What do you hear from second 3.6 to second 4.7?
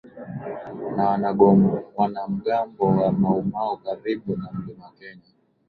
karibu na